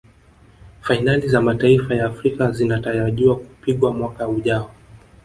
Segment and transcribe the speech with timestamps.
[0.81, 4.71] fainali za mataifa ya afrika zinatarajiwa kupigwa mwaka ujao